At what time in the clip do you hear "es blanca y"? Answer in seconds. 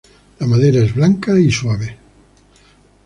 0.83-1.51